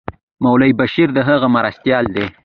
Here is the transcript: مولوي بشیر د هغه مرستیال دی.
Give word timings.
مولوي 0.43 0.73
بشیر 0.79 1.07
د 1.13 1.17
هغه 1.29 1.47
مرستیال 1.55 2.05
دی. 2.15 2.25